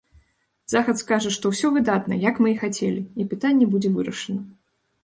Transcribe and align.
Захад 0.73 0.95
скажа, 1.01 1.33
што 1.35 1.45
ўсё 1.53 1.67
выдатна, 1.75 2.19
як 2.29 2.43
мы 2.45 2.49
і 2.55 2.59
хацелі, 2.65 3.01
і 3.23 3.31
пытанне 3.37 3.65
будзе 3.77 3.89
вырашана. 4.01 4.43